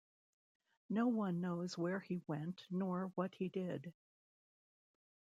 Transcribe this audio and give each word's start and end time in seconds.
No 0.89 1.07
one 1.09 1.41
knows 1.41 1.77
where 1.77 1.99
he 1.99 2.23
went 2.25 2.65
nor 2.71 3.11
what 3.13 3.35
he 3.35 3.49
did. 3.49 3.93